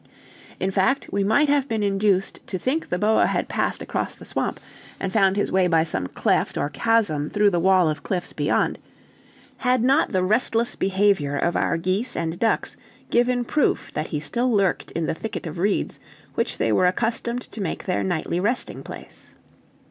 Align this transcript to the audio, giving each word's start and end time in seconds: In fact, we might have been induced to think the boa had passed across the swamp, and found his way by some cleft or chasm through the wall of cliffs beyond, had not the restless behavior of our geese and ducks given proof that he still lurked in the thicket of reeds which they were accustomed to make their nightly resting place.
In 0.59 0.71
fact, 0.71 1.09
we 1.11 1.23
might 1.23 1.47
have 1.47 1.69
been 1.69 1.83
induced 1.83 2.39
to 2.47 2.57
think 2.57 2.89
the 2.89 2.97
boa 2.97 3.27
had 3.27 3.47
passed 3.47 3.83
across 3.83 4.15
the 4.15 4.25
swamp, 4.25 4.59
and 4.99 5.13
found 5.13 5.35
his 5.37 5.51
way 5.51 5.67
by 5.67 5.83
some 5.83 6.07
cleft 6.07 6.57
or 6.57 6.69
chasm 6.71 7.29
through 7.29 7.51
the 7.51 7.59
wall 7.59 7.87
of 7.87 8.01
cliffs 8.01 8.33
beyond, 8.33 8.79
had 9.57 9.83
not 9.83 10.11
the 10.11 10.23
restless 10.23 10.73
behavior 10.75 11.37
of 11.37 11.55
our 11.55 11.77
geese 11.77 12.15
and 12.15 12.39
ducks 12.39 12.75
given 13.11 13.45
proof 13.45 13.93
that 13.93 14.07
he 14.07 14.19
still 14.19 14.51
lurked 14.51 14.89
in 14.93 15.05
the 15.05 15.13
thicket 15.13 15.45
of 15.45 15.59
reeds 15.59 15.99
which 16.33 16.57
they 16.57 16.71
were 16.71 16.87
accustomed 16.87 17.41
to 17.51 17.61
make 17.61 17.83
their 17.85 18.03
nightly 18.03 18.39
resting 18.39 18.81
place. 18.81 19.35